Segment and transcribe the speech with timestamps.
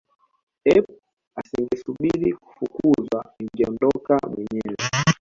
[0.75, 0.85] ep
[1.39, 4.75] asingesubiri kufukuzwa angejiondoa mwenyewe